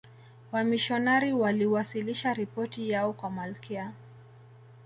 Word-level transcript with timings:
wamishionari 0.51 1.33
waliwasilisha 1.33 2.33
ripoti 2.33 2.89
yao 2.89 3.13
kwa 3.13 3.29
malkia 3.29 3.91